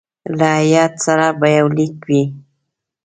[0.37, 2.23] له هیات سره به یو لیک وي.